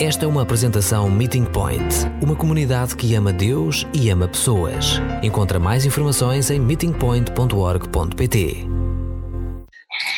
Esta 0.00 0.26
é 0.26 0.28
uma 0.28 0.42
apresentação 0.42 1.10
Meeting 1.10 1.44
Point, 1.46 1.82
uma 2.22 2.36
comunidade 2.36 2.94
que 2.94 3.16
ama 3.16 3.32
Deus 3.32 3.84
e 3.92 4.08
ama 4.10 4.28
pessoas. 4.28 5.00
Encontra 5.24 5.58
mais 5.58 5.84
informações 5.84 6.52
em 6.52 6.60
meetingpoint.org.pt. 6.60 8.58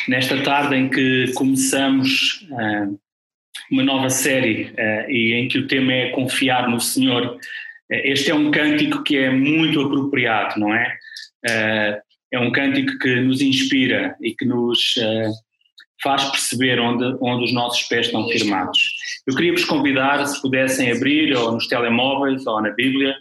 Nesta 0.07 0.43
tarde 0.43 0.75
em 0.75 0.87
que 0.87 1.33
começamos 1.33 2.47
uh, 2.51 2.95
uma 3.71 3.81
nova 3.81 4.11
série 4.11 4.65
uh, 4.65 5.09
e 5.09 5.33
em 5.33 5.47
que 5.47 5.57
o 5.57 5.65
tema 5.65 5.91
é 5.91 6.11
confiar 6.11 6.69
no 6.69 6.79
Senhor, 6.79 7.25
uh, 7.25 7.39
este 7.89 8.29
é 8.29 8.35
um 8.35 8.51
cântico 8.51 9.01
que 9.01 9.17
é 9.17 9.31
muito 9.31 9.81
apropriado, 9.81 10.59
não 10.59 10.71
é? 10.75 10.95
é 12.31 12.39
um 12.39 12.51
cântico 12.51 12.99
que 12.99 13.15
nos 13.21 13.41
inspira 13.41 14.15
e 14.21 14.35
que 14.35 14.45
nos 14.45 14.93
faz 16.03 16.23
perceber 16.25 16.79
onde, 16.79 17.17
onde 17.19 17.45
os 17.45 17.51
nossos 17.51 17.81
pés 17.87 18.05
estão 18.05 18.27
firmados. 18.29 19.00
Eu 19.31 19.35
queria 19.37 19.53
vos 19.53 19.63
convidar, 19.63 20.25
se 20.25 20.41
pudessem 20.41 20.91
abrir, 20.91 21.33
ou 21.33 21.53
nos 21.53 21.65
telemóveis, 21.65 22.45
ou 22.45 22.61
na 22.61 22.69
Bíblia, 22.71 23.15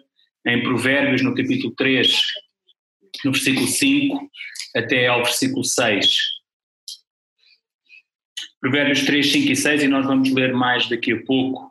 em 0.45 0.61
Provérbios, 0.61 1.23
no 1.23 1.37
capítulo 1.37 1.73
3, 1.77 2.21
no 3.25 3.31
versículo 3.31 3.69
5, 3.69 4.31
até 4.75 5.07
ao 5.07 5.23
versículo 5.23 5.63
6. 5.63 6.17
Provérbios 8.61 9.05
3, 9.05 9.31
5 9.31 9.53
e 9.53 9.57
6, 9.57 9.85
e 9.85 9.87
nós 9.87 10.05
vamos 10.05 10.33
ler 10.33 10.53
mais 10.53 10.89
daqui 10.89 11.13
a 11.13 11.25
pouco. 11.25 11.71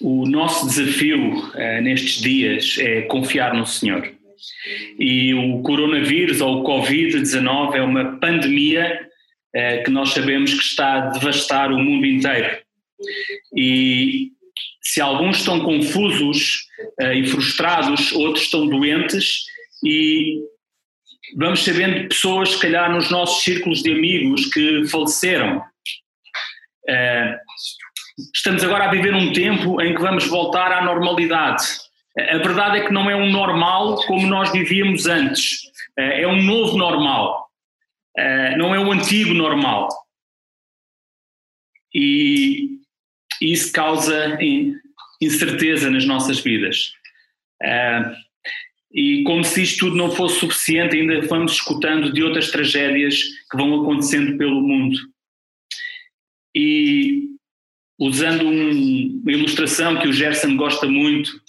O 0.00 0.26
nosso 0.26 0.66
desafio 0.66 1.40
uh, 1.40 1.82
nestes 1.82 2.22
dias 2.22 2.78
é 2.78 3.02
confiar 3.02 3.52
no 3.52 3.66
Senhor. 3.66 4.14
E 4.98 5.34
o 5.34 5.60
coronavírus 5.60 6.40
ou 6.40 6.62
o 6.62 6.64
Covid-19 6.64 7.74
é 7.74 7.82
uma 7.82 8.16
pandemia 8.16 9.07
eh, 9.54 9.78
que 9.78 9.90
nós 9.90 10.10
sabemos 10.10 10.52
que 10.52 10.62
está 10.62 10.94
a 10.94 11.00
devastar 11.10 11.72
o 11.72 11.78
mundo 11.78 12.04
inteiro. 12.04 12.58
E 13.56 14.32
se 14.82 15.00
alguns 15.00 15.38
estão 15.38 15.60
confusos 15.60 16.66
eh, 17.00 17.18
e 17.18 17.26
frustrados, 17.26 18.12
outros 18.12 18.44
estão 18.44 18.66
doentes 18.66 19.44
e 19.84 20.40
vamos 21.36 21.64
sabendo 21.64 22.00
de 22.00 22.08
pessoas, 22.08 22.50
se 22.50 22.60
calhar, 22.60 22.92
nos 22.92 23.10
nossos 23.10 23.42
círculos 23.42 23.82
de 23.82 23.92
amigos 23.92 24.46
que 24.46 24.86
faleceram. 24.88 25.62
Eh, 26.86 27.38
estamos 28.34 28.62
agora 28.62 28.84
a 28.84 28.90
viver 28.90 29.14
um 29.14 29.32
tempo 29.32 29.80
em 29.80 29.94
que 29.94 30.02
vamos 30.02 30.26
voltar 30.26 30.72
à 30.72 30.84
normalidade. 30.84 31.64
A 32.18 32.38
verdade 32.38 32.78
é 32.78 32.86
que 32.86 32.92
não 32.92 33.08
é 33.08 33.16
um 33.16 33.30
normal 33.30 33.96
como 34.06 34.26
nós 34.26 34.50
vivíamos 34.52 35.06
antes, 35.06 35.60
é 35.96 36.26
um 36.26 36.42
novo 36.42 36.76
normal. 36.76 37.47
Eh, 38.18 38.56
não 38.56 38.74
é 38.74 38.80
o 38.80 38.90
antigo 38.90 39.32
normal. 39.32 39.88
E 41.94 42.80
isso 43.40 43.72
causa 43.72 44.36
incerteza 45.20 45.88
nas 45.88 46.04
nossas 46.04 46.40
vidas. 46.40 46.92
Uh, 47.62 48.14
e 48.92 49.22
como 49.22 49.44
se 49.44 49.62
isto 49.62 49.86
tudo 49.86 49.96
não 49.96 50.10
fosse 50.10 50.40
suficiente, 50.40 50.96
ainda 50.96 51.20
vamos 51.28 51.52
escutando 51.52 52.12
de 52.12 52.22
outras 52.22 52.50
tragédias 52.50 53.22
que 53.50 53.56
vão 53.56 53.82
acontecendo 53.82 54.36
pelo 54.36 54.60
mundo. 54.60 54.98
E 56.54 57.36
usando 58.00 58.44
um, 58.46 59.20
uma 59.22 59.32
ilustração 59.32 60.00
que 60.00 60.08
o 60.08 60.12
Gerson 60.12 60.56
gosta 60.56 60.86
muito, 60.88 61.30
eh, 61.36 61.40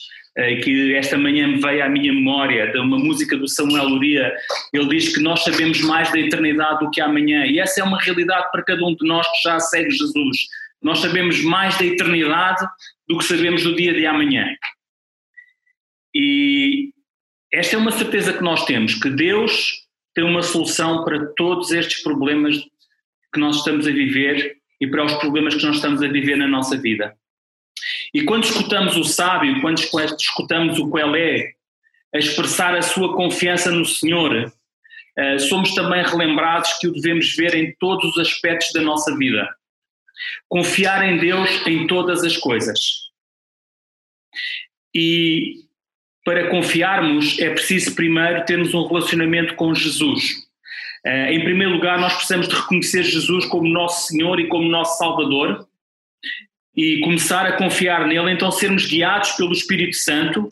que 0.62 0.96
esta 0.96 1.18
manhã 1.18 1.48
me 1.48 1.60
veio 1.60 1.84
à 1.84 1.90
minha 1.90 2.14
memória, 2.14 2.72
de 2.72 2.80
uma 2.80 2.98
música 2.98 3.38
do 3.38 3.48
Samuel 3.48 3.90
Luria, 3.90 4.34
ele 4.74 4.88
diz 4.90 5.14
que 5.14 5.22
nós 5.22 5.44
sabemos 5.44 5.82
mais 5.82 6.12
da 6.12 6.20
eternidade 6.20 6.80
do 6.80 6.92
que 6.92 7.02
amanhã, 7.02 7.46
e 7.46 7.60
essa 7.60 7.82
é 7.82 7.84
uma 7.84 8.00
realidade 8.00 8.52
para 8.52 8.64
cada 8.64 8.84
um 8.86 8.96
de 8.96 9.08
nós 9.08 9.28
que 9.28 9.50
já 9.50 9.60
segue 9.60 9.92
Jesus. 9.92 10.38
Nós 10.82 11.00
sabemos 11.00 11.44
mais 11.44 11.78
da 11.78 11.86
eternidade 11.86 12.66
do 13.08 13.18
que 13.18 13.26
sabemos 13.26 13.64
do 13.64 13.76
dia 13.76 13.94
de 13.94 14.06
amanhã. 14.06 14.48
E 16.16 16.92
esta 17.52 17.76
é 17.76 17.80
uma 17.80 17.92
certeza 17.92 18.34
que 18.34 18.44
nós 18.44 18.66
temos, 18.66 18.96
que 18.96 19.10
Deus 19.10 19.88
tem 20.14 20.24
uma 20.24 20.42
solução 20.42 21.04
para 21.04 21.34
todos 21.36 21.72
estes 21.72 22.02
problemas 22.02 22.56
que 23.34 23.40
nós 23.40 23.58
estamos 23.58 23.88
a 23.88 23.92
viver 23.92 24.58
e 24.82 24.88
para 24.88 25.06
os 25.06 25.14
problemas 25.16 25.56
que 25.56 25.66
nós 25.66 25.76
estamos 25.76 26.02
a 26.02 26.08
viver 26.08 26.38
na 26.38 26.48
nossa 26.48 26.78
vida. 26.78 27.16
E 28.14 28.24
quando 28.24 28.44
escutamos 28.44 28.96
o 28.96 29.04
sábio, 29.04 29.62
quando 29.62 29.80
escutamos 29.80 30.80
o 30.80 30.90
Quelé 30.92 31.54
a 32.14 32.18
expressar 32.18 32.76
a 32.76 32.82
sua 32.82 33.16
confiança 33.16 33.70
no 33.72 33.86
Senhor, 33.86 34.52
eh, 35.18 35.40
somos 35.40 35.74
também 35.74 36.04
relembrados 36.04 36.74
que 36.80 36.88
o 36.88 36.94
devemos 36.94 37.36
ver 37.36 37.54
em 37.56 37.76
todos 37.80 38.16
os 38.16 38.18
aspectos 38.18 38.72
da 38.74 38.82
nossa 38.82 39.16
vida. 39.16 39.48
Confiar 40.48 41.08
em 41.08 41.18
Deus 41.18 41.50
em 41.68 41.88
todas 41.88 42.24
as 42.24 42.36
coisas. 42.36 43.10
E 44.94 45.56
para 46.26 46.50
confiarmos 46.50 47.40
é 47.40 47.52
preciso 47.52 47.96
primeiro 47.96 48.46
termos 48.46 48.74
um 48.74 48.88
relacionamento 48.88 49.56
com 49.56 49.74
Jesus. 49.74 50.36
Eh, 51.06 51.34
em 51.34 51.44
primeiro 51.44 51.74
lugar, 51.74 52.00
nós 52.00 52.14
precisamos 52.14 52.48
de 52.48 52.56
reconhecer 52.56 53.04
Jesus 53.04 53.46
como 53.46 53.70
nosso 53.70 54.08
Senhor 54.08 54.40
e 54.40 54.48
como 54.48 54.68
nosso 54.68 54.98
Salvador 54.98 55.69
e 56.76 57.02
começar 57.02 57.46
a 57.46 57.58
confiar 57.58 58.08
nele, 58.08 58.32
então 58.32 58.52
sermos 58.52 58.86
guiados 58.86 59.32
pelo 59.32 59.52
Espírito 59.52 59.96
Santo, 59.96 60.48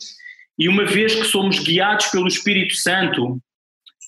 e 0.58 0.68
uma 0.68 0.84
vez 0.84 1.14
que 1.14 1.24
somos 1.24 1.60
guiados 1.60 2.06
pelo 2.06 2.26
Espírito 2.26 2.74
Santo, 2.74 3.40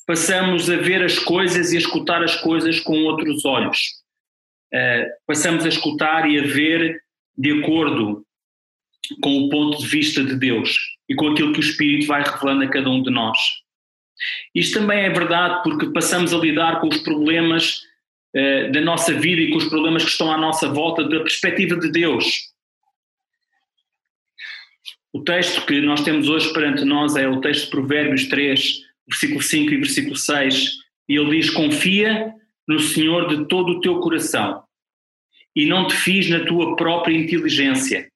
passamos 0.06 0.68
a 0.68 0.76
ver 0.76 1.02
as 1.04 1.18
coisas 1.18 1.72
e 1.72 1.76
a 1.76 1.80
escutar 1.80 2.22
as 2.22 2.34
coisas 2.36 2.80
com 2.80 3.04
outros 3.04 3.44
olhos. 3.44 3.78
Uh, 4.74 5.06
passamos 5.26 5.64
a 5.64 5.68
escutar 5.68 6.28
e 6.28 6.38
a 6.38 6.42
ver 6.42 7.00
de 7.38 7.60
acordo 7.60 8.24
com 9.22 9.38
o 9.38 9.48
ponto 9.48 9.78
de 9.78 9.86
vista 9.86 10.22
de 10.22 10.36
Deus 10.36 10.76
e 11.08 11.14
com 11.14 11.28
aquilo 11.28 11.52
que 11.52 11.60
o 11.60 11.62
Espírito 11.62 12.06
vai 12.06 12.22
revelando 12.22 12.64
a 12.64 12.68
cada 12.68 12.90
um 12.90 13.02
de 13.02 13.10
nós. 13.10 13.38
Isto 14.54 14.80
também 14.80 15.00
é 15.00 15.10
verdade 15.10 15.62
porque 15.62 15.90
passamos 15.90 16.34
a 16.34 16.38
lidar 16.38 16.80
com 16.80 16.88
os 16.88 16.98
problemas 16.98 17.82
eh, 18.34 18.68
da 18.70 18.80
nossa 18.80 19.12
vida 19.12 19.40
e 19.40 19.50
com 19.50 19.58
os 19.58 19.68
problemas 19.68 20.04
que 20.04 20.10
estão 20.10 20.30
à 20.30 20.38
nossa 20.38 20.68
volta 20.68 21.02
da 21.04 21.20
perspectiva 21.20 21.76
de 21.76 21.90
Deus. 21.90 22.50
O 25.12 25.22
texto 25.24 25.66
que 25.66 25.80
nós 25.80 26.04
temos 26.04 26.28
hoje 26.28 26.52
perante 26.52 26.84
nós 26.84 27.16
é 27.16 27.26
o 27.28 27.40
texto 27.40 27.64
de 27.64 27.70
Provérbios 27.70 28.28
3, 28.28 28.80
versículo 29.08 29.42
5 29.42 29.74
e 29.74 29.76
versículo 29.76 30.16
6, 30.16 30.70
e 31.08 31.16
ele 31.16 31.36
diz: 31.36 31.50
Confia 31.50 32.32
no 32.68 32.78
Senhor 32.78 33.28
de 33.28 33.48
todo 33.48 33.72
o 33.72 33.80
teu 33.80 33.98
coração 33.98 34.62
e 35.54 35.66
não 35.66 35.88
te 35.88 35.96
fies 35.96 36.30
na 36.30 36.44
tua 36.44 36.76
própria 36.76 37.16
inteligência. 37.16 38.08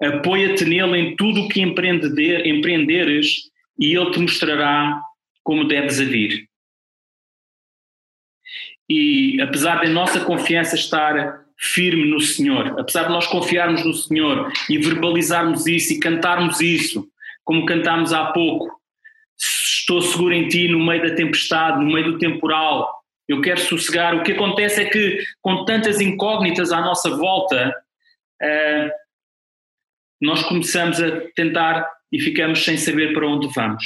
Apoia-te 0.00 0.64
nele 0.64 0.96
em 0.98 1.16
tudo 1.16 1.42
o 1.42 1.48
que 1.48 1.60
empreenderes 1.60 3.50
e 3.78 3.96
ele 3.96 4.10
te 4.12 4.20
mostrará 4.20 5.00
como 5.42 5.66
deves 5.66 5.98
agir. 5.98 6.47
E 8.88 9.40
apesar 9.40 9.82
da 9.82 9.88
nossa 9.88 10.20
confiança 10.20 10.74
estar 10.74 11.44
firme 11.58 12.04
no 12.08 12.20
Senhor, 12.20 12.78
apesar 12.78 13.04
de 13.04 13.10
nós 13.10 13.26
confiarmos 13.26 13.84
no 13.84 13.92
Senhor 13.92 14.50
e 14.70 14.78
verbalizarmos 14.78 15.66
isso 15.66 15.92
e 15.92 16.00
cantarmos 16.00 16.60
isso, 16.60 17.06
como 17.44 17.66
cantámos 17.66 18.12
há 18.12 18.26
pouco, 18.32 18.70
estou 19.36 20.00
seguro 20.00 20.34
em 20.34 20.48
Ti 20.48 20.68
no 20.68 20.84
meio 20.84 21.02
da 21.02 21.14
tempestade, 21.14 21.84
no 21.84 21.92
meio 21.92 22.12
do 22.12 22.18
temporal, 22.18 22.98
eu 23.28 23.42
quero 23.42 23.60
sossegar. 23.60 24.14
O 24.14 24.22
que 24.22 24.32
acontece 24.32 24.80
é 24.80 24.84
que, 24.86 25.22
com 25.42 25.64
tantas 25.64 26.00
incógnitas 26.00 26.72
à 26.72 26.80
nossa 26.80 27.10
volta, 27.10 27.74
uh, 28.42 28.90
nós 30.20 30.42
começamos 30.44 31.00
a 31.00 31.20
tentar 31.34 31.88
e 32.10 32.20
ficamos 32.20 32.64
sem 32.64 32.76
saber 32.76 33.12
para 33.12 33.26
onde 33.26 33.48
vamos. 33.54 33.84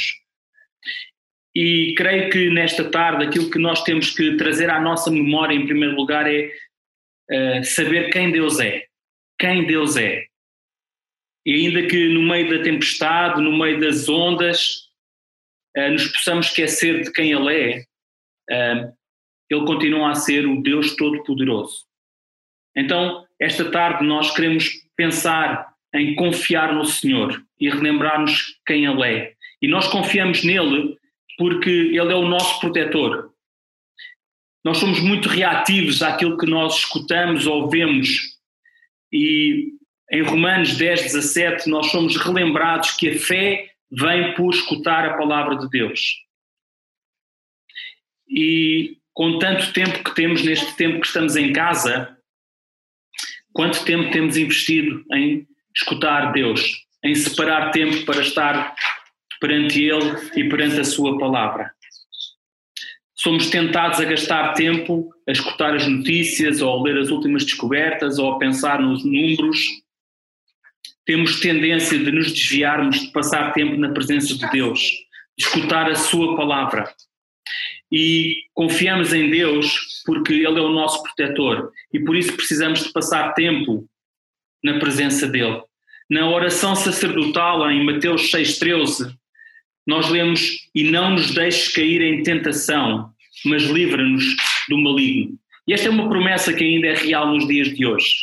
E 1.54 1.94
creio 1.96 2.30
que 2.30 2.48
nesta 2.48 2.90
tarde 2.90 3.26
aquilo 3.26 3.50
que 3.50 3.58
nós 3.58 3.82
temos 3.82 4.10
que 4.10 4.36
trazer 4.36 4.70
à 4.70 4.80
nossa 4.80 5.10
memória, 5.10 5.54
em 5.54 5.66
primeiro 5.66 5.94
lugar, 5.94 6.26
é 6.26 6.50
uh, 7.30 7.64
saber 7.64 8.10
quem 8.10 8.32
Deus 8.32 8.58
é. 8.58 8.86
Quem 9.38 9.66
Deus 9.66 9.96
é. 9.96 10.24
E 11.44 11.54
ainda 11.54 11.86
que 11.86 12.08
no 12.08 12.22
meio 12.22 12.56
da 12.56 12.64
tempestade, 12.64 13.42
no 13.42 13.56
meio 13.56 13.80
das 13.80 14.08
ondas, 14.08 14.88
uh, 15.76 15.90
nos 15.90 16.06
possamos 16.06 16.46
esquecer 16.46 17.02
de 17.02 17.12
quem 17.12 17.32
Ele 17.32 17.54
é, 17.54 17.84
uh, 18.50 18.92
Ele 19.50 19.66
continua 19.66 20.10
a 20.10 20.14
ser 20.14 20.46
o 20.46 20.62
Deus 20.62 20.96
Todo-Poderoso. 20.96 21.84
Então, 22.74 23.26
esta 23.38 23.70
tarde 23.70 24.06
nós 24.06 24.34
queremos 24.34 24.70
pensar 24.96 25.70
em 25.94 26.14
confiar 26.14 26.74
no 26.74 26.86
Senhor 26.86 27.44
e 27.60 27.68
relembrarmos 27.68 28.58
quem 28.66 28.86
Ele 28.86 29.02
é. 29.06 29.32
E 29.60 29.68
nós 29.68 29.86
confiamos 29.88 30.42
nele 30.42 30.96
porque 31.42 31.70
Ele 31.70 32.12
é 32.12 32.14
o 32.14 32.28
nosso 32.28 32.60
protetor. 32.60 33.32
Nós 34.64 34.78
somos 34.78 35.00
muito 35.00 35.28
reativos 35.28 36.02
àquilo 36.02 36.38
que 36.38 36.46
nós 36.46 36.76
escutamos 36.76 37.46
ou 37.46 37.68
vemos, 37.68 38.38
e 39.12 39.72
em 40.10 40.22
Romanos 40.22 40.76
10, 40.76 41.02
17, 41.02 41.68
nós 41.68 41.90
somos 41.90 42.16
relembrados 42.16 42.92
que 42.92 43.10
a 43.10 43.18
fé 43.18 43.72
vem 43.90 44.34
por 44.34 44.54
escutar 44.54 45.04
a 45.06 45.16
palavra 45.16 45.56
de 45.56 45.68
Deus. 45.68 46.22
E 48.28 48.98
com 49.12 49.38
tanto 49.38 49.72
tempo 49.72 50.04
que 50.04 50.14
temos, 50.14 50.42
neste 50.42 50.74
tempo 50.76 51.00
que 51.00 51.06
estamos 51.06 51.34
em 51.36 51.52
casa, 51.52 52.16
Quanto 53.52 53.84
tempo 53.84 54.10
temos 54.10 54.36
investido 54.36 55.04
em 55.12 55.46
escutar 55.74 56.32
Deus, 56.32 56.86
em 57.04 57.14
separar 57.14 57.70
tempo 57.70 58.04
para 58.04 58.22
estar 58.22 58.74
perante 59.42 59.82
Ele 59.82 60.14
e 60.36 60.48
perante 60.48 60.78
a 60.78 60.84
Sua 60.84 61.18
palavra? 61.18 61.72
Somos 63.12 63.50
tentados 63.50 63.98
a 63.98 64.04
gastar 64.04 64.52
tempo 64.54 65.12
a 65.28 65.32
escutar 65.32 65.74
as 65.74 65.86
notícias, 65.86 66.62
ou 66.62 66.78
a 66.78 66.82
ler 66.82 66.98
as 66.98 67.10
últimas 67.10 67.44
descobertas, 67.44 68.18
ou 68.20 68.32
a 68.32 68.38
pensar 68.38 68.80
nos 68.80 69.04
números. 69.04 69.58
Temos 71.04 71.40
tendência 71.40 71.98
de 71.98 72.12
nos 72.12 72.32
desviarmos 72.32 73.00
de 73.00 73.12
passar 73.12 73.52
tempo 73.52 73.76
na 73.76 73.90
presença 73.90 74.36
de 74.36 74.48
Deus, 74.50 74.80
de 75.36 75.44
escutar 75.44 75.90
a 75.90 75.96
Sua 75.96 76.36
palavra. 76.36 76.92
E 77.90 78.36
confiamos 78.54 79.12
em 79.12 79.28
Deus 79.28 80.02
porque 80.06 80.32
Ele 80.32 80.58
é 80.58 80.62
o 80.62 80.72
nosso 80.72 81.02
protetor 81.02 81.72
e 81.92 82.00
por 82.00 82.16
isso 82.16 82.32
precisamos 82.34 82.84
de 82.84 82.92
passar 82.92 83.34
tempo 83.34 83.86
na 84.62 84.78
presença 84.78 85.26
dEle. 85.26 85.62
Na 86.08 86.28
oração 86.28 86.74
sacerdotal, 86.76 87.70
em 87.70 87.84
Mateus 87.84 88.30
6,13, 88.32 89.14
nós 89.86 90.08
lemos: 90.08 90.68
E 90.74 90.84
não 90.84 91.10
nos 91.12 91.32
deixes 91.32 91.72
cair 91.74 92.00
em 92.02 92.22
tentação, 92.22 93.12
mas 93.44 93.64
livra-nos 93.64 94.24
do 94.68 94.78
maligno. 94.78 95.38
E 95.66 95.72
esta 95.72 95.88
é 95.88 95.90
uma 95.90 96.08
promessa 96.08 96.52
que 96.52 96.64
ainda 96.64 96.88
é 96.88 96.94
real 96.94 97.28
nos 97.28 97.46
dias 97.46 97.74
de 97.74 97.86
hoje. 97.86 98.14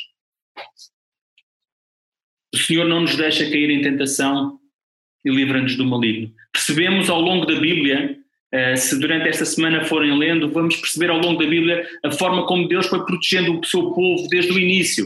O 2.54 2.58
Senhor 2.58 2.88
não 2.88 3.02
nos 3.02 3.16
deixa 3.16 3.50
cair 3.50 3.70
em 3.70 3.82
tentação 3.82 4.60
e 5.24 5.30
livra-nos 5.30 5.76
do 5.76 5.86
maligno. 5.86 6.34
Percebemos 6.52 7.10
ao 7.10 7.22
longo 7.22 7.46
da 7.46 7.60
Bíblia, 7.60 8.18
eh, 8.52 8.76
se 8.76 9.00
durante 9.00 9.30
esta 9.30 9.46
semana 9.46 9.86
forem 9.86 10.18
lendo, 10.18 10.52
vamos 10.52 10.76
perceber 10.76 11.10
ao 11.10 11.20
longo 11.20 11.42
da 11.42 11.50
Bíblia 11.50 11.88
a 12.04 12.12
forma 12.12 12.46
como 12.46 12.68
Deus 12.68 12.88
foi 12.88 13.06
protegendo 13.06 13.60
o 13.60 13.66
seu 13.66 13.92
povo 13.92 14.28
desde 14.30 14.52
o 14.52 14.60
início. 14.60 15.06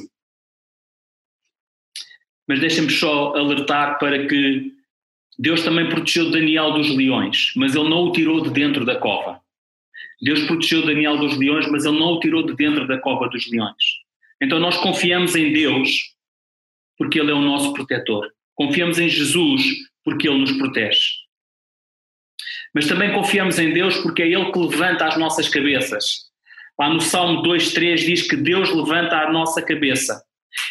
Mas 2.48 2.60
deixem-me 2.60 2.90
só 2.90 3.36
alertar 3.36 4.00
para 4.00 4.28
que 4.28 4.72
Deus 5.44 5.62
também 5.62 5.90
protegeu 5.90 6.32
Daniel 6.32 6.72
dos 6.72 6.96
leões, 6.96 7.52
mas 7.58 7.76
ele 7.76 7.90
não 7.90 8.06
o 8.06 8.12
tirou 8.14 8.42
de 8.42 8.50
dentro 8.50 8.86
da 8.86 8.96
cova. 8.96 9.42
Deus 10.22 10.42
protegeu 10.44 10.86
Daniel 10.86 11.18
dos 11.18 11.38
leões, 11.38 11.70
mas 11.70 11.84
ele 11.84 12.00
não 12.00 12.14
o 12.14 12.20
tirou 12.22 12.46
de 12.46 12.56
dentro 12.56 12.88
da 12.88 12.98
cova 12.98 13.28
dos 13.28 13.52
leões. 13.52 13.84
Então 14.42 14.58
nós 14.58 14.78
confiamos 14.78 15.36
em 15.36 15.52
Deus 15.52 16.14
porque 16.98 17.20
Ele 17.20 17.32
é 17.32 17.34
o 17.34 17.42
nosso 17.42 17.74
protetor. 17.74 18.32
Confiamos 18.56 19.00
em 19.00 19.10
Jesus 19.10 19.64
porque 20.02 20.30
Ele 20.30 20.40
nos 20.40 20.54
protege. 20.54 21.10
Mas 22.74 22.88
também 22.88 23.12
confiamos 23.12 23.60
em 23.60 23.74
Deus 23.74 23.98
porque 23.98 24.24
é 24.24 24.28
Ele 24.28 24.50
que 24.50 24.60
levanta 24.60 25.08
as 25.08 25.18
nossas 25.18 25.50
cabeças. 25.50 26.22
Lá 26.80 26.88
no 26.88 27.02
Salmo 27.02 27.44
2,3 27.44 27.98
diz 27.98 28.22
que 28.22 28.38
Deus 28.38 28.74
levanta 28.74 29.18
a 29.18 29.30
nossa 29.30 29.62
cabeça. 29.62 30.24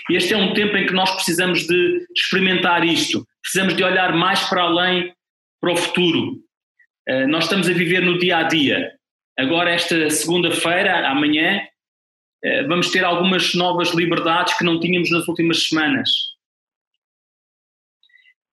E 0.09 0.17
este 0.17 0.33
é 0.33 0.37
um 0.39 0.55
tempo 0.55 0.75
em 0.79 0.87
que 0.87 0.95
nós 0.95 1.11
precisamos 1.11 1.67
de 1.67 2.07
experimentar 2.17 2.87
isto, 2.87 3.27
precisamos 3.43 3.77
de 3.77 3.85
olhar 3.85 4.15
mais 4.15 4.49
para 4.49 4.63
além, 4.63 5.15
para 5.61 5.73
o 5.73 5.77
futuro. 5.77 6.43
Uh, 7.09 7.27
nós 7.29 7.45
estamos 7.45 7.69
a 7.69 7.73
viver 7.73 8.01
no 8.01 8.19
dia 8.19 8.39
a 8.39 8.43
dia. 8.45 8.97
Agora, 9.39 9.71
esta 9.71 10.09
segunda-feira, 10.11 11.09
amanhã, 11.09 11.67
uh, 12.45 12.69
vamos 12.69 12.91
ter 12.91 13.05
algumas 13.05 13.55
novas 13.55 13.91
liberdades 13.91 14.57
que 14.57 14.65
não 14.65 14.79
tínhamos 14.79 15.11
nas 15.11 15.27
últimas 15.27 15.69
semanas. 15.69 16.11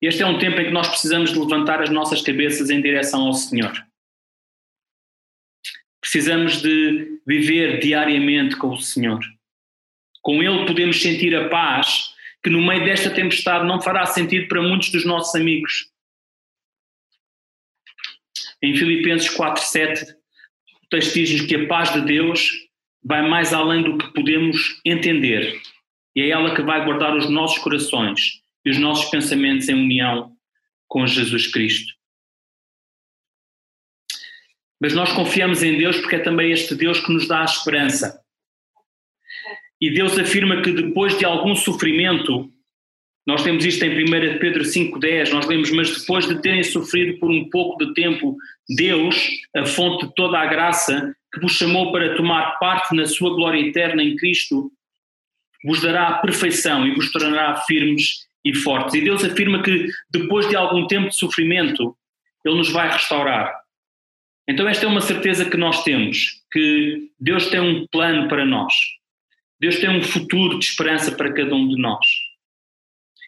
Este 0.02 0.24
é 0.24 0.26
um 0.26 0.40
tempo 0.40 0.60
em 0.60 0.66
que 0.66 0.72
nós 0.72 0.88
precisamos 0.88 1.34
de 1.34 1.40
levantar 1.40 1.82
as 1.82 1.90
nossas 1.90 2.22
cabeças 2.22 2.70
em 2.70 2.82
direção 2.82 3.28
ao 3.28 3.34
Senhor. 3.34 3.74
Precisamos 6.00 6.62
de 6.62 7.20
viver 7.28 7.80
diariamente 7.80 8.56
com 8.56 8.70
o 8.70 8.82
Senhor. 8.82 9.20
Com 10.22 10.42
Ele 10.42 10.66
podemos 10.66 11.02
sentir 11.02 11.36
a 11.36 11.50
paz 11.50 12.14
que 12.44 12.50
no 12.50 12.66
meio 12.66 12.86
desta 12.86 13.10
tempestade 13.10 13.68
não 13.68 13.82
fará 13.82 14.06
sentido 14.06 14.48
para 14.48 14.62
muitos 14.62 14.92
dos 14.92 15.06
nossos 15.06 15.36
amigos. 15.36 15.90
Em 18.62 18.76
Filipenses 18.76 19.30
4:7, 19.30 20.16
o 20.84 20.88
texto 20.90 21.14
diz-nos 21.14 21.42
que 21.48 21.56
a 21.56 21.68
paz 21.68 21.94
de 21.94 22.02
Deus 22.02 22.52
vai 23.04 23.28
mais 23.28 23.54
além 23.54 23.84
do 23.84 23.98
que 23.98 24.14
podemos 24.14 24.82
entender. 24.86 25.62
E 26.16 26.22
é 26.22 26.30
ela 26.30 26.56
que 26.56 26.62
vai 26.62 26.84
guardar 26.84 27.16
os 27.16 27.30
nossos 27.30 27.60
corações 27.60 28.42
e 28.66 28.70
os 28.70 28.78
nossos 28.78 29.10
pensamentos 29.10 29.70
em 29.70 29.76
união 29.76 30.36
com 30.88 31.06
Jesus 31.06 31.48
Cristo. 31.48 31.94
Mas 34.82 34.94
nós 34.94 35.12
confiamos 35.14 35.62
em 35.62 35.78
Deus 35.78 35.98
porque 35.98 36.16
é 36.16 36.20
também 36.20 36.52
este 36.52 36.74
Deus 36.74 37.00
que 37.00 37.12
nos 37.12 37.28
dá 37.28 37.42
a 37.42 37.46
esperança. 37.46 38.24
E 39.82 39.90
Deus 39.90 40.18
afirma 40.18 40.62
que 40.62 40.72
depois 40.72 41.18
de 41.18 41.26
algum 41.26 41.56
sofrimento, 41.56 42.52
nós 43.26 43.44
temos 43.44 43.64
isto 43.64 43.84
em 43.84 44.04
1 44.04 44.40
Pedro 44.40 44.64
5,10, 44.64 45.32
nós 45.32 45.46
lemos, 45.46 45.72
mas 45.72 46.00
depois 46.00 46.28
de 46.28 46.42
terem 46.42 46.64
sofrido 46.64 47.20
por 47.20 47.30
um 47.30 47.50
pouco 47.50 47.86
de 47.86 47.94
tempo, 47.94 48.36
Deus, 48.76 49.30
a 49.56 49.66
fonte 49.66 50.08
de 50.08 50.16
toda 50.16 50.40
a 50.40 50.48
graça, 50.48 51.16
que 51.32 51.40
vos 51.40 51.54
chamou 51.54 51.92
para 51.92 52.16
tomar 52.16 52.58
parte 52.60 52.96
na 52.96 53.06
sua 53.06 53.30
glória 53.36 53.60
eterna 53.60 54.04
em 54.04 54.16
Cristo, 54.16 54.72
vos 55.64 55.82
dará 55.82 56.08
a 56.08 56.18
perfeição 56.20 56.88
e 56.88 56.96
vos 56.96 57.12
tornará 57.12 57.56
firmes 57.68 58.28
e 58.44 58.54
fortes. 58.54 58.96
E 58.96 59.02
Deus 59.02 59.24
afirma 59.24 59.62
que 59.62 59.88
depois 60.10 60.48
de 60.50 60.56
algum 60.56 60.88
tempo 60.88 61.10
de 61.10 61.18
sofrimento, 61.18 61.96
Ele 62.44 62.56
nos 62.56 62.72
vai 62.72 62.92
restaurar. 62.92 63.54
Então, 64.48 64.68
esta 64.68 64.86
é 64.86 64.90
uma 64.90 65.02
certeza 65.02 65.48
que 65.48 65.58
nós 65.58 65.84
temos, 65.84 66.42
que 66.52 67.12
Deus 67.20 67.48
tem 67.48 67.60
um 67.60 67.86
plano 67.88 68.28
para 68.28 68.46
nós. 68.46 68.74
Deus 69.60 69.78
tem 69.78 69.90
um 69.90 70.02
futuro 70.02 70.58
de 70.58 70.66
esperança 70.66 71.12
para 71.12 71.34
cada 71.34 71.54
um 71.54 71.68
de 71.68 71.76
nós. 71.76 72.06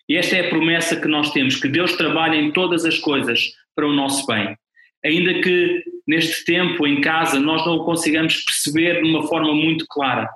E 0.08 0.16
esta 0.16 0.38
é 0.38 0.48
a 0.48 0.50
promessa 0.50 1.00
que 1.00 1.08
nós 1.08 1.32
temos, 1.32 1.56
que 1.58 1.68
Deus 1.68 1.94
trabalha 1.94 2.36
em 2.36 2.52
todas 2.52 2.86
as 2.86 2.98
coisas 2.98 3.54
para 3.76 3.88
o 3.88 3.94
nosso 3.94 4.26
bem. 4.26 4.58
Ainda 5.04 5.42
que 5.42 5.84
neste 6.08 6.46
tempo, 6.46 6.88
em 6.88 7.02
casa, 7.02 7.40
nós 7.40 7.66
não 7.66 7.78
o 7.78 7.86
consigamos 7.86 8.44
perceber 8.44 9.02
de 9.02 9.10
uma 9.10 9.28
forma 9.28 9.54
muito 9.54 9.86
clara. 9.88 10.30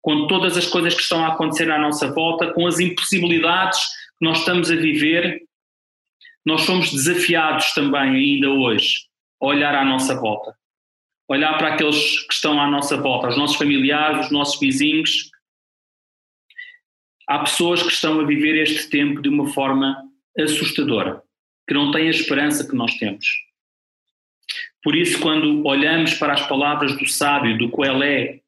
Com 0.00 0.26
todas 0.26 0.56
as 0.56 0.66
coisas 0.66 0.94
que 0.94 1.02
estão 1.02 1.24
a 1.24 1.32
acontecer 1.32 1.70
à 1.70 1.78
nossa 1.78 2.12
volta, 2.12 2.52
com 2.52 2.66
as 2.66 2.78
impossibilidades 2.78 3.78
que 4.18 4.24
nós 4.24 4.38
estamos 4.38 4.70
a 4.70 4.76
viver, 4.76 5.42
nós 6.44 6.62
somos 6.62 6.92
desafiados 6.92 7.72
também, 7.72 8.16
ainda 8.16 8.50
hoje, 8.50 9.00
a 9.42 9.46
olhar 9.46 9.74
à 9.74 9.84
nossa 9.84 10.14
volta 10.14 10.54
olhar 11.28 11.56
para 11.58 11.74
aqueles 11.74 12.20
que 12.26 12.34
estão 12.34 12.60
à 12.60 12.68
nossa 12.70 12.96
volta, 12.96 13.28
os 13.28 13.36
nossos 13.36 13.56
familiares, 13.56 14.26
os 14.26 14.32
nossos 14.32 14.60
vizinhos. 14.60 15.30
Há 17.28 17.40
pessoas 17.40 17.82
que 17.82 17.92
estão 17.92 18.20
a 18.20 18.24
viver 18.24 18.62
este 18.62 18.88
tempo 18.88 19.20
de 19.20 19.28
uma 19.28 19.48
forma 19.48 19.96
assustadora, 20.38 21.22
que 21.66 21.74
não 21.74 21.90
têm 21.90 22.06
a 22.06 22.10
esperança 22.10 22.68
que 22.68 22.76
nós 22.76 22.94
temos. 22.98 23.26
Por 24.82 24.94
isso, 24.94 25.20
quando 25.20 25.66
olhamos 25.66 26.14
para 26.14 26.34
as 26.34 26.46
palavras 26.46 26.96
do 26.96 27.06
sábio, 27.06 27.58
do 27.58 27.68
Coelé, 27.70 28.40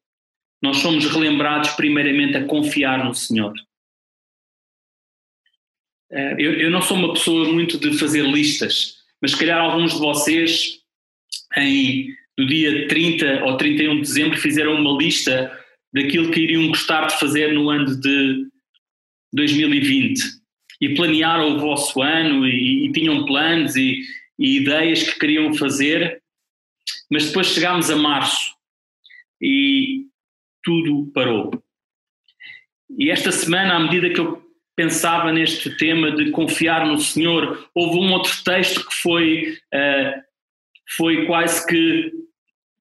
nós 0.61 0.77
somos 0.77 1.05
relembrados 1.05 1.71
primeiramente 1.71 2.37
a 2.37 2.45
confiar 2.45 3.03
no 3.03 3.13
Senhor. 3.13 3.53
Eh, 6.11 6.35
eu, 6.37 6.53
eu 6.53 6.71
não 6.71 6.81
sou 6.81 6.95
uma 6.95 7.13
pessoa 7.13 7.51
muito 7.51 7.77
de 7.77 7.97
fazer 7.97 8.23
listas, 8.23 9.03
mas 9.21 9.31
se 9.31 9.39
calhar 9.39 9.59
alguns 9.59 9.93
de 9.93 9.99
vocês 9.99 10.79
em 11.57 12.15
no 12.39 12.47
dia 12.47 12.87
30 12.87 13.43
ou 13.43 13.57
31 13.57 13.95
de 13.95 14.01
dezembro, 14.01 14.37
fizeram 14.37 14.75
uma 14.75 14.97
lista 14.97 15.51
daquilo 15.93 16.31
que 16.31 16.39
iriam 16.39 16.69
gostar 16.69 17.07
de 17.07 17.19
fazer 17.19 17.51
no 17.51 17.69
ano 17.69 17.99
de 17.99 18.47
2020 19.33 20.21
e 20.79 20.95
planearam 20.95 21.57
o 21.57 21.59
vosso 21.59 22.01
ano 22.01 22.47
e, 22.47 22.85
e 22.85 22.91
tinham 22.93 23.25
planos 23.25 23.75
e, 23.75 23.99
e, 24.39 24.55
ideias 24.55 25.03
que 25.03 25.19
queriam 25.19 25.53
fazer, 25.53 26.21
mas 27.11 27.27
depois 27.27 27.47
chegámos 27.47 27.89
a 27.89 27.97
março 27.97 28.55
e 29.41 30.05
tudo 30.63 31.11
parou. 31.13 31.51
E 32.97 33.11
esta 33.11 33.33
semana, 33.33 33.75
à 33.75 33.79
medida 33.81 34.11
que 34.11 34.19
eu 34.21 34.41
pensava 34.77 35.33
neste 35.33 35.75
tema 35.75 36.09
de 36.15 36.31
confiar 36.31 36.87
no 36.87 37.01
Senhor, 37.01 37.69
houve 37.75 37.97
um 37.97 38.13
outro 38.13 38.31
texto 38.45 38.87
que 38.87 38.95
foi, 38.95 39.57
uh, 39.73 40.21
foi 40.95 41.25
quase 41.25 41.67
que 41.67 42.28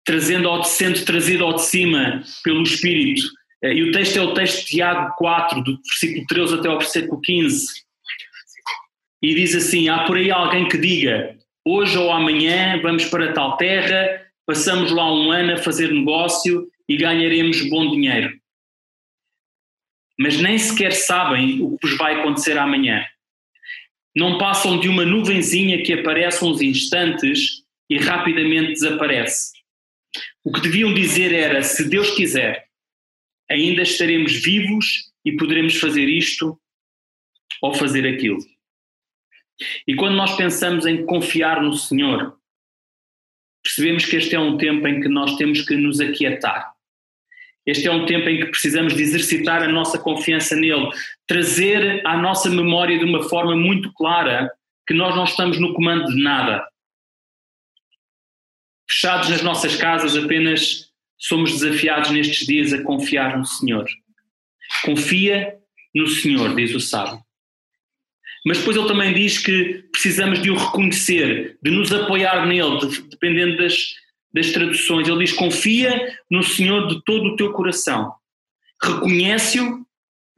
trazendo 0.08 0.48
ao, 0.48 0.64
sendo 0.64 1.04
trazido 1.04 1.44
ao 1.44 1.52
de 1.52 1.64
cima 1.66 2.22
pelo 2.42 2.62
Espírito. 2.62 3.20
Eh, 3.62 3.74
e 3.74 3.82
o 3.82 3.92
texto 3.92 4.16
é 4.16 4.22
o 4.22 4.32
texto 4.32 4.60
de 4.60 4.70
Tiago 4.70 5.14
4, 5.18 5.62
do 5.62 5.78
versículo 5.82 6.26
13 6.26 6.54
até 6.54 6.68
ao 6.68 6.78
versículo 6.78 7.20
15. 7.20 7.66
E 9.22 9.34
diz 9.34 9.54
assim: 9.54 9.90
Há 9.90 10.04
por 10.04 10.16
aí 10.16 10.30
alguém 10.30 10.66
que 10.66 10.78
diga, 10.78 11.36
hoje 11.62 11.98
ou 11.98 12.10
amanhã 12.10 12.80
vamos 12.80 13.04
para 13.04 13.34
tal 13.34 13.58
terra, 13.58 14.22
passamos 14.46 14.90
lá 14.90 15.12
um 15.12 15.30
ano 15.30 15.52
a 15.52 15.58
fazer 15.58 15.92
negócio 15.92 16.66
e 16.88 16.96
ganharemos 16.96 17.68
bom 17.68 17.90
dinheiro. 17.90 18.32
Mas 20.18 20.40
nem 20.40 20.56
sequer 20.58 20.92
sabem 20.92 21.60
o 21.60 21.76
que 21.76 21.86
vos 21.86 21.98
vai 21.98 22.18
acontecer 22.18 22.56
amanhã. 22.56 23.04
Não 24.16 24.38
passam 24.38 24.80
de 24.80 24.88
uma 24.88 25.04
nuvenzinha 25.04 25.82
que 25.82 25.92
aparece 25.92 26.42
uns 26.42 26.62
instantes 26.62 27.62
e 27.90 27.98
rapidamente 27.98 28.72
desaparece. 28.72 29.57
O 30.44 30.52
que 30.52 30.60
deviam 30.60 30.94
dizer 30.94 31.32
era: 31.32 31.62
se 31.62 31.88
Deus 31.88 32.10
quiser. 32.10 32.66
ainda 33.50 33.82
estaremos 33.82 34.32
vivos 34.32 35.10
e 35.24 35.36
poderemos 35.36 35.76
fazer 35.76 36.06
isto 36.06 36.60
ou 37.62 37.74
fazer 37.74 38.06
aquilo. 38.06 38.38
E 39.86 39.94
quando 39.94 40.16
nós 40.16 40.36
pensamos 40.36 40.86
em 40.86 41.04
confiar 41.04 41.62
no 41.62 41.74
Senhor, 41.74 42.38
percebemos 43.62 44.04
que 44.04 44.16
este 44.16 44.34
é 44.34 44.40
um 44.40 44.56
tempo 44.56 44.86
em 44.86 45.00
que 45.00 45.08
nós 45.08 45.36
temos 45.36 45.62
que 45.62 45.76
nos 45.76 46.00
aquietar. 46.00 46.72
Este 47.66 47.86
é 47.86 47.92
um 47.92 48.06
tempo 48.06 48.28
em 48.28 48.38
que 48.38 48.46
precisamos 48.46 48.94
de 48.94 49.02
exercitar 49.02 49.62
a 49.62 49.68
nossa 49.68 49.98
confiança 49.98 50.56
nele, 50.56 50.88
trazer 51.26 52.06
à 52.06 52.16
nossa 52.16 52.48
memória 52.48 52.98
de 52.98 53.04
uma 53.04 53.28
forma 53.28 53.54
muito 53.54 53.92
clara 53.92 54.50
que 54.86 54.94
nós 54.94 55.14
não 55.14 55.24
estamos 55.24 55.58
no 55.58 55.74
comando 55.74 56.06
de 56.06 56.22
nada. 56.22 56.66
Fechados 58.90 59.28
nas 59.28 59.42
nossas 59.42 59.76
casas, 59.76 60.16
apenas 60.16 60.88
somos 61.18 61.52
desafiados 61.52 62.10
nestes 62.10 62.46
dias 62.46 62.72
a 62.72 62.82
confiar 62.82 63.36
no 63.36 63.44
Senhor. 63.44 63.86
Confia 64.84 65.56
no 65.94 66.06
Senhor, 66.06 66.54
diz 66.54 66.74
o 66.74 66.80
sábio. 66.80 67.20
Mas 68.46 68.58
depois 68.58 68.76
ele 68.76 68.88
também 68.88 69.12
diz 69.12 69.38
que 69.38 69.84
precisamos 69.92 70.40
de 70.40 70.50
o 70.50 70.56
reconhecer, 70.56 71.58
de 71.62 71.70
nos 71.70 71.92
apoiar 71.92 72.46
nele, 72.46 72.78
de, 72.78 73.02
dependendo 73.02 73.56
das, 73.58 73.94
das 74.32 74.52
traduções. 74.52 75.08
Ele 75.08 75.18
diz: 75.18 75.32
confia 75.32 76.16
no 76.30 76.42
Senhor 76.42 76.86
de 76.86 77.02
todo 77.04 77.26
o 77.26 77.36
teu 77.36 77.52
coração, 77.52 78.12
reconhece-o 78.82 79.84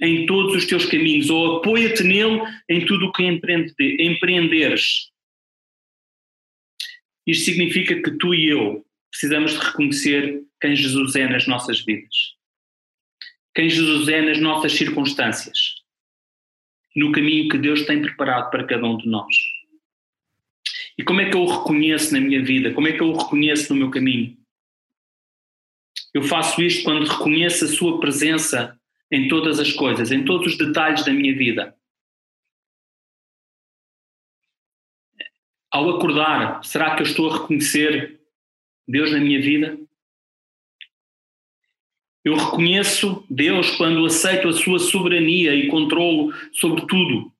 em 0.00 0.24
todos 0.24 0.56
os 0.56 0.64
teus 0.64 0.86
caminhos, 0.86 1.28
ou 1.28 1.58
apoia-te 1.58 2.02
nele 2.02 2.40
em 2.68 2.86
tudo 2.86 3.06
o 3.06 3.12
que 3.12 3.22
empreende, 3.22 3.74
empreenderes. 3.78 5.10
Isto 7.26 7.44
significa 7.44 8.02
que 8.02 8.10
tu 8.12 8.34
e 8.34 8.48
eu 8.48 8.84
precisamos 9.10 9.52
de 9.52 9.58
reconhecer 9.58 10.42
quem 10.60 10.74
Jesus 10.74 11.16
é 11.16 11.28
nas 11.28 11.46
nossas 11.46 11.80
vidas, 11.80 12.14
quem 13.54 13.68
Jesus 13.68 14.08
é 14.08 14.22
nas 14.22 14.40
nossas 14.40 14.72
circunstâncias 14.72 15.80
no 16.94 17.12
caminho 17.12 17.48
que 17.48 17.58
Deus 17.58 17.86
tem 17.86 18.02
preparado 18.02 18.50
para 18.50 18.66
cada 18.66 18.86
um 18.86 18.96
de 18.96 19.08
nós. 19.08 19.34
E 20.98 21.02
como 21.02 21.20
é 21.20 21.30
que 21.30 21.36
eu 21.36 21.42
o 21.42 21.58
reconheço 21.58 22.12
na 22.12 22.20
minha 22.20 22.42
vida? 22.42 22.72
Como 22.72 22.88
é 22.88 22.92
que 22.92 23.00
eu 23.00 23.08
o 23.08 23.16
reconheço 23.16 23.72
no 23.72 23.78
meu 23.78 23.90
caminho? 23.90 24.36
Eu 26.12 26.22
faço 26.22 26.60
isto 26.60 26.82
quando 26.82 27.06
reconheço 27.06 27.64
a 27.64 27.68
Sua 27.68 28.00
presença 28.00 28.78
em 29.10 29.28
todas 29.28 29.58
as 29.58 29.72
coisas, 29.72 30.10
em 30.10 30.24
todos 30.24 30.52
os 30.52 30.58
detalhes 30.58 31.04
da 31.04 31.12
minha 31.12 31.34
vida. 31.36 31.74
Ao 35.70 35.88
acordar, 35.90 36.64
será 36.64 36.96
que 36.96 37.02
eu 37.02 37.06
estou 37.06 37.30
a 37.30 37.34
reconhecer 37.34 38.20
Deus 38.88 39.12
na 39.12 39.18
minha 39.18 39.40
vida? 39.40 39.78
Eu 42.24 42.36
reconheço 42.36 43.24
Deus 43.30 43.70
quando 43.76 44.04
aceito 44.04 44.48
a 44.48 44.52
sua 44.52 44.78
soberania 44.78 45.54
e 45.54 45.68
controlo 45.68 46.34
sobre 46.52 46.86
tudo. 46.86 47.32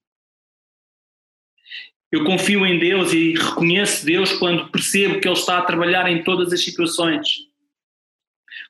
Eu 2.10 2.24
confio 2.24 2.64
em 2.66 2.78
Deus 2.78 3.12
e 3.12 3.34
reconheço 3.34 4.04
Deus 4.06 4.32
quando 4.32 4.68
percebo 4.70 5.20
que 5.20 5.28
Ele 5.28 5.36
está 5.36 5.58
a 5.58 5.62
trabalhar 5.62 6.10
em 6.10 6.24
todas 6.24 6.52
as 6.52 6.62
situações. 6.64 7.46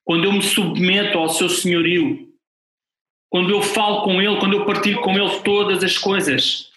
Quando 0.04 0.24
eu 0.24 0.32
me 0.32 0.42
submeto 0.42 1.18
ao 1.18 1.28
seu 1.28 1.48
senhorio. 1.48 2.28
Quando 3.30 3.50
eu 3.50 3.62
falo 3.62 4.02
com 4.02 4.20
Ele, 4.20 4.38
quando 4.40 4.54
eu 4.54 4.66
partilho 4.66 5.00
com 5.00 5.12
Ele 5.16 5.40
todas 5.40 5.84
as 5.84 5.96
coisas. 5.96 6.70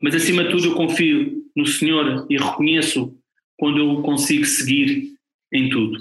Mas 0.00 0.14
acima 0.14 0.44
de 0.44 0.50
tudo 0.50 0.66
eu 0.66 0.74
confio 0.74 1.44
no 1.56 1.66
Senhor 1.66 2.26
e 2.30 2.36
reconheço 2.36 3.16
quando 3.56 3.78
eu 3.78 4.02
consigo 4.02 4.44
seguir 4.44 5.14
em 5.52 5.68
tudo. 5.68 5.98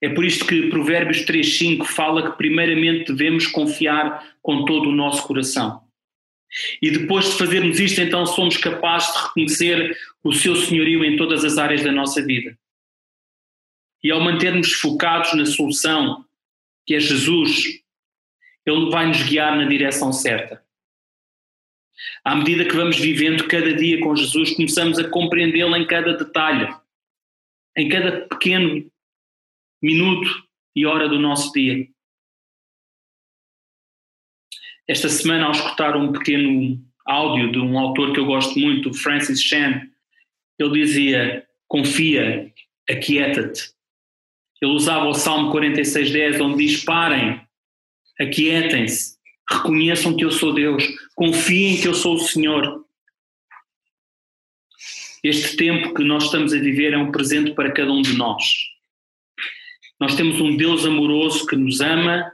É 0.00 0.08
por 0.08 0.24
isto 0.24 0.46
que 0.46 0.68
Provérbios 0.68 1.24
3,5 1.24 1.84
fala 1.84 2.30
que 2.30 2.36
primeiramente 2.36 3.12
devemos 3.12 3.46
confiar 3.46 4.36
com 4.40 4.64
todo 4.64 4.88
o 4.88 4.94
nosso 4.94 5.26
coração. 5.26 5.82
E 6.80 6.90
depois 6.90 7.26
de 7.26 7.38
fazermos 7.38 7.80
isto, 7.80 8.00
então 8.00 8.24
somos 8.24 8.56
capazes 8.56 9.12
de 9.12 9.22
reconhecer 9.22 9.98
o 10.22 10.32
seu 10.32 10.54
senhorio 10.54 11.04
em 11.04 11.16
todas 11.16 11.44
as 11.44 11.58
áreas 11.58 11.82
da 11.82 11.90
nossa 11.90 12.24
vida. 12.24 12.56
E 14.02 14.10
ao 14.10 14.20
mantermos 14.20 14.72
focados 14.72 15.34
na 15.34 15.44
solução, 15.44 16.24
que 16.86 16.94
é 16.94 17.00
Jesus, 17.00 17.82
Ele 18.68 18.90
vai 18.90 19.06
nos 19.06 19.22
guiar 19.22 19.56
na 19.56 19.64
direção 19.64 20.12
certa. 20.12 20.62
À 22.24 22.36
medida 22.36 22.64
que 22.64 22.76
vamos 22.76 22.98
vivendo 22.98 23.48
cada 23.48 23.72
dia 23.74 24.00
com 24.00 24.14
Jesus, 24.14 24.54
começamos 24.54 24.98
a 24.98 25.08
compreendê-lo 25.08 25.74
em 25.76 25.86
cada 25.86 26.16
detalhe, 26.16 26.68
em 27.76 27.88
cada 27.88 28.26
pequeno 28.26 28.90
minuto 29.82 30.46
e 30.76 30.86
hora 30.86 31.08
do 31.08 31.18
nosso 31.18 31.52
dia. 31.52 31.88
Esta 34.86 35.08
semana, 35.08 35.46
ao 35.46 35.52
escutar 35.52 35.96
um 35.96 36.12
pequeno 36.12 36.78
áudio 37.06 37.52
de 37.52 37.58
um 37.58 37.78
autor 37.78 38.12
que 38.12 38.20
eu 38.20 38.26
gosto 38.26 38.58
muito, 38.58 38.94
Francis 38.94 39.42
Chan, 39.42 39.88
ele 40.58 40.72
dizia: 40.72 41.46
Confia, 41.66 42.52
aquieta-te. 42.88 43.72
Ele 44.60 44.72
usava 44.72 45.06
o 45.06 45.14
Salmo 45.14 45.52
46,10, 45.52 46.40
onde 46.40 46.66
diz: 46.66 46.84
Parem, 46.84 47.47
aquietem-se, 48.20 49.16
reconheçam 49.50 50.16
que 50.16 50.24
eu 50.24 50.30
sou 50.30 50.52
Deus, 50.52 50.84
confiem 51.14 51.80
que 51.80 51.88
eu 51.88 51.94
sou 51.94 52.14
o 52.14 52.20
Senhor. 52.20 52.84
Este 55.22 55.56
tempo 55.56 55.94
que 55.94 56.04
nós 56.04 56.24
estamos 56.24 56.52
a 56.52 56.58
viver 56.58 56.92
é 56.92 56.98
um 56.98 57.10
presente 57.10 57.52
para 57.52 57.72
cada 57.72 57.90
um 57.90 58.02
de 58.02 58.16
nós. 58.16 58.44
Nós 60.00 60.14
temos 60.14 60.40
um 60.40 60.56
Deus 60.56 60.86
amoroso 60.86 61.46
que 61.46 61.56
nos 61.56 61.80
ama, 61.80 62.32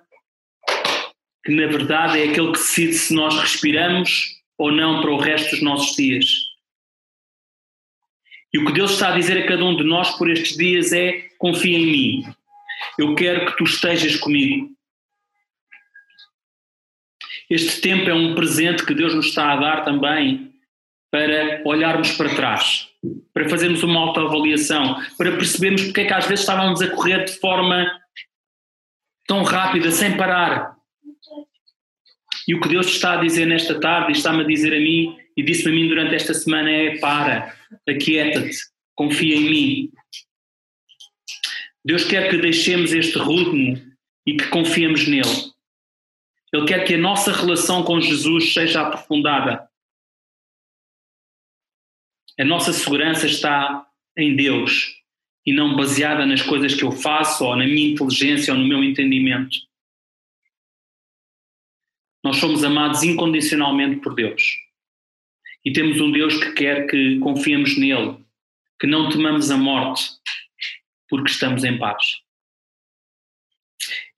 que 1.45 1.53
na 1.53 1.67
verdade 1.67 2.21
é 2.21 2.29
aquele 2.29 2.53
que 2.53 2.59
decide 2.59 2.93
se 2.93 3.15
nós 3.15 3.39
respiramos 3.39 4.35
ou 4.59 4.71
não 4.71 5.01
para 5.01 5.11
o 5.11 5.19
resto 5.19 5.51
dos 5.51 5.63
nossos 5.63 5.97
dias. 5.97 6.27
E 8.53 8.59
o 8.59 8.67
que 8.67 8.73
Deus 8.73 8.93
está 8.93 9.13
a 9.13 9.17
dizer 9.17 9.43
a 9.43 9.47
cada 9.47 9.65
um 9.65 9.75
de 9.75 9.83
nós 9.83 10.17
por 10.17 10.31
estes 10.31 10.57
dias 10.57 10.93
é: 10.93 11.29
confia 11.39 11.79
em 11.79 11.87
mim, 11.87 12.35
eu 12.99 13.15
quero 13.15 13.47
que 13.47 13.57
tu 13.57 13.65
estejas 13.65 14.17
comigo. 14.17 14.74
Este 17.55 17.81
tempo 17.81 18.11
é 18.11 18.15
um 18.15 18.35
presente 18.35 18.85
que 18.85 18.95
Deus 18.95 19.15
nos 19.15 19.27
está 19.27 19.53
a 19.53 19.57
dar 19.57 19.85
também 19.85 20.53
para 21.11 21.63
olharmos 21.65 22.13
para 22.13 22.35
trás 22.35 22.89
para 23.33 23.49
fazermos 23.49 23.83
uma 23.83 24.01
autoavaliação, 24.01 24.97
para 25.17 25.33
percebermos 25.33 25.83
porque 25.83 26.03
é 26.03 26.05
que 26.07 26.13
às 26.13 26.27
vezes 26.27 26.41
estávamos 26.41 26.81
a 26.81 26.91
correr 26.91 27.25
de 27.25 27.33
forma 27.33 27.87
tão 29.27 29.43
rápida, 29.43 29.91
sem 29.91 30.17
parar. 30.17 30.75
E 32.47 32.55
o 32.55 32.61
que 32.61 32.69
Deus 32.69 32.87
está 32.87 33.15
a 33.15 33.23
dizer 33.23 33.47
nesta 33.47 33.79
tarde, 33.81 34.13
e 34.13 34.17
está-me 34.17 34.43
a 34.43 34.47
dizer 34.47 34.75
a 34.75 34.79
mim, 34.79 35.17
e 35.37 35.43
disse-me 35.43 35.73
a 35.73 35.75
mim 35.75 35.89
durante 35.89 36.15
esta 36.15 36.35
semana, 36.35 36.71
é: 36.71 36.99
para, 36.99 37.55
aquieta-te, 37.89 38.57
confia 38.95 39.37
em 39.37 39.51
mim. 39.51 39.91
Deus 41.85 42.05
quer 42.05 42.31
que 42.31 42.39
deixemos 42.39 42.93
este 42.93 43.19
ritmo 43.19 43.81
e 44.27 44.37
que 44.37 44.47
confiemos 44.49 45.07
nele. 45.07 45.54
Ele 46.55 46.67
quer 46.67 46.87
que 46.87 46.95
a 46.95 46.99
nossa 46.99 47.33
relação 47.33 47.83
com 47.83 48.01
Jesus 48.01 48.53
seja 48.53 48.83
aprofundada. 48.83 49.69
A 52.39 52.45
nossa 52.45 52.73
segurança 52.73 53.27
está 53.27 53.85
em 54.17 54.37
Deus 54.37 55.03
e 55.45 55.53
não 55.53 55.75
baseada 55.75 56.25
nas 56.25 56.43
coisas 56.43 56.73
que 56.73 56.85
eu 56.85 56.93
faço 56.93 57.45
ou 57.45 57.57
na 57.57 57.67
minha 57.67 57.91
inteligência 57.91 58.55
ou 58.55 58.61
no 58.61 58.69
meu 58.69 58.85
entendimento. 58.85 59.59
Nós 62.23 62.37
somos 62.37 62.63
amados 62.63 63.03
incondicionalmente 63.03 64.01
por 64.01 64.15
Deus. 64.15 64.57
E 65.65 65.73
temos 65.73 66.01
um 66.01 66.13
Deus 66.13 66.37
que 66.37 66.53
quer 66.53 66.87
que 66.87 67.19
confiemos 67.19 67.77
nele, 67.77 68.25
que 68.79 68.87
não 68.87 69.09
temamos 69.09 69.51
a 69.51 69.57
morte, 69.57 70.09
porque 71.09 71.33
estamos 71.33 71.65
em 71.65 71.77
paz. 71.77 72.23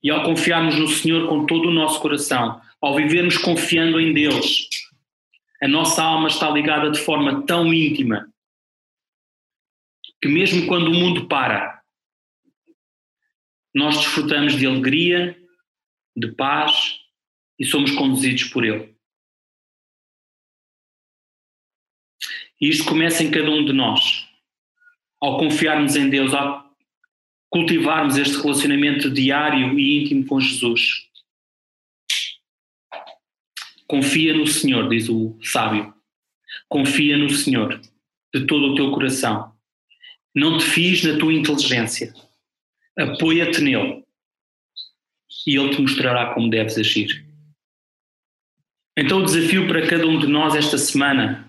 E 0.07 0.11
ao 0.11 0.23
confiarmos 0.23 0.79
no 0.79 0.87
Senhor 0.87 1.29
com 1.29 1.47
todo 1.47 1.67
o 1.67 1.73
nosso 1.73 2.01
coração, 2.01 2.63
ao 2.81 2.95
vivermos 2.95 3.37
confiando 3.37 4.01
em 4.01 4.15
Deus, 4.15 4.69
a 5.61 5.67
nossa 5.67 6.01
alma 6.01 6.29
está 6.29 6.49
ligada 6.49 6.93
de 6.93 7.01
forma 7.01 7.45
tão 7.45 7.75
íntima 7.75 8.33
que, 10.23 10.29
mesmo 10.29 10.69
quando 10.69 10.93
o 10.93 10.95
mundo 10.95 11.27
para, 11.27 11.83
nós 13.75 13.97
desfrutamos 13.97 14.55
de 14.57 14.65
alegria, 14.65 15.37
de 16.17 16.31
paz 16.35 17.01
e 17.59 17.65
somos 17.65 17.91
conduzidos 17.91 18.45
por 18.45 18.65
Ele. 18.65 18.97
E 22.61 22.69
isto 22.69 22.85
começa 22.85 23.25
em 23.25 23.31
cada 23.33 23.51
um 23.51 23.65
de 23.65 23.73
nós. 23.73 24.25
Ao 25.21 25.37
confiarmos 25.37 25.97
em 25.97 26.09
Deus, 26.09 26.33
ao 26.33 26.66
cultivarmos 27.50 28.17
este 28.17 28.37
relacionamento 28.37 29.11
diário 29.11 29.79
e 29.79 30.03
íntimo 30.03 30.26
com 30.26 30.41
Jesus. 30.41 31.07
Confia 33.87 34.35
no 34.35 34.47
Senhor, 34.47 34.88
diz 34.88 35.09
o 35.09 35.38
sábio. 35.43 35.95
Confia 36.69 37.17
no 37.17 37.31
Senhor 37.31 37.81
de 38.35 38.47
todo 38.47 38.73
o 38.73 38.75
teu 38.75 38.91
coração. 38.91 39.55
Não 40.35 40.59
te 40.59 40.65
fies 40.65 41.05
na 41.05 41.19
tua 41.19 41.33
inteligência. 41.33 42.12
Apoia-te 42.99 43.61
nele. 43.61 44.05
E 45.47 45.57
ele 45.57 45.75
te 45.75 45.81
mostrará 45.81 46.35
como 46.35 46.50
deves 46.50 46.76
agir. 46.76 47.25
Então, 48.99 49.21
o 49.21 49.25
desafio 49.25 49.69
para 49.69 49.87
cada 49.87 50.07
um 50.07 50.19
de 50.19 50.26
nós 50.26 50.55
esta 50.55 50.79
semana 50.79 51.47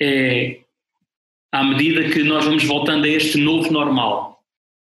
é, 0.00 0.60
à 1.52 1.64
medida 1.64 2.08
que 2.10 2.22
nós 2.22 2.44
vamos 2.44 2.64
voltando 2.64 3.04
a 3.04 3.08
este 3.08 3.38
novo 3.38 3.72
normal, 3.72 4.35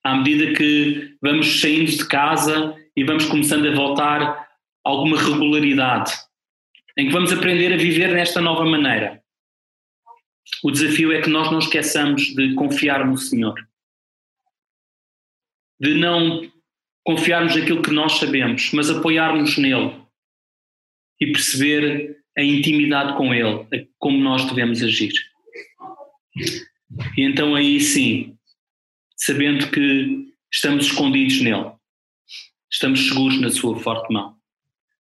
à 0.05 0.13
medida 0.13 0.53
que 0.53 1.17
vamos 1.19 1.59
saindo 1.59 1.89
de 1.89 2.07
casa 2.07 2.77
e 2.95 3.03
vamos 3.03 3.25
começando 3.25 3.67
a 3.67 3.73
voltar 3.73 4.47
alguma 4.83 5.19
regularidade, 5.19 6.13
em 6.95 7.07
que 7.07 7.11
vamos 7.11 7.33
aprender 7.33 7.73
a 7.73 7.77
viver 7.77 8.13
nesta 8.13 8.39
nova 8.39 8.63
maneira. 8.65 9.19
O 10.63 10.69
desafio 10.69 11.11
é 11.11 11.23
que 11.23 11.29
nós 11.29 11.49
não 11.51 11.57
esqueçamos 11.57 12.21
de 12.35 12.53
confiar 12.53 13.03
no 13.03 13.17
Senhor, 13.17 13.55
de 15.79 15.95
não 15.95 16.51
confiarmos 17.03 17.55
naquilo 17.55 17.81
que 17.81 17.91
nós 17.91 18.13
sabemos, 18.19 18.71
mas 18.73 18.91
apoiarmos 18.91 19.57
nele 19.57 19.91
e 21.19 21.31
perceber 21.31 22.15
a 22.37 22.43
intimidade 22.43 23.17
com 23.17 23.33
Ele, 23.33 23.89
como 23.97 24.19
nós 24.19 24.45
devemos 24.45 24.83
agir. 24.83 25.13
E 27.17 27.23
então 27.23 27.55
aí 27.55 27.79
sim, 27.79 28.37
sabendo 29.15 29.69
que 29.71 30.27
estamos 30.51 30.87
escondidos 30.87 31.41
nele, 31.41 31.71
estamos 32.71 33.07
seguros 33.07 33.39
na 33.39 33.49
sua 33.49 33.79
forte 33.79 34.11
mão. 34.13 34.34